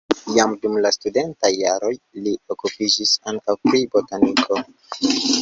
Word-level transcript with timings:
Jam 0.35 0.53
dum 0.61 0.77
la 0.85 0.91
studentaj 0.95 1.51
jaroj 1.57 1.91
li 2.23 2.33
okupiĝis 2.57 3.13
ankaŭ 3.33 3.57
pri 3.69 3.85
botaniko. 3.95 4.61